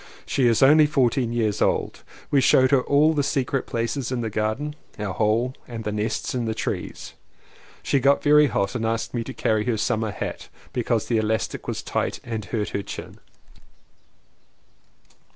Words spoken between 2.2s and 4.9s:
We showed her all the secret places in the garden—